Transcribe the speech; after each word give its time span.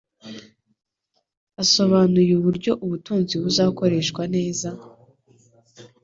Asobanuye 1.61 2.31
uburyo 2.39 2.71
ubutunzi 2.85 3.33
buzakoreshwa 3.43 4.21
neza 4.35 4.69